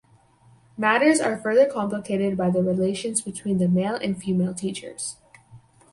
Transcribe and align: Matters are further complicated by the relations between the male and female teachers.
Matters 0.79 1.19
are 1.21 1.37
further 1.37 1.67
complicated 1.67 2.35
by 2.35 2.49
the 2.49 2.63
relations 2.63 3.21
between 3.21 3.59
the 3.59 3.67
male 3.67 3.93
and 3.97 4.17
female 4.19 4.55
teachers. 4.55 5.17